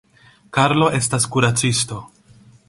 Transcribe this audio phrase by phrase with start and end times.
[0.57, 2.01] Karlo estas kuracisto.